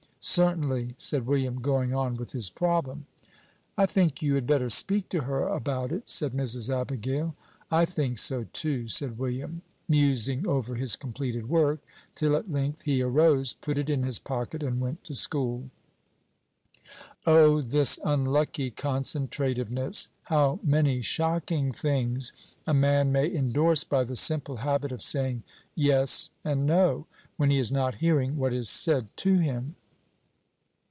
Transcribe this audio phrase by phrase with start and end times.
[0.23, 3.07] "Certainly," said William, going on with his problem.
[3.75, 6.69] "I think you had better speak to her about it," said Mrs.
[6.71, 7.33] Abigail.
[7.71, 11.79] "I think so too," said William, musing over his completed work,
[12.13, 15.71] till at length he arose, put it in his pocket, and went to school.
[17.25, 20.09] O, this unlucky concentrativeness!
[20.25, 22.31] How many shocking things
[22.67, 25.41] a man may indorse by the simple habit of saying
[25.73, 27.07] "Yes" and "No,"
[27.37, 29.77] when he is not hearing what is said to him.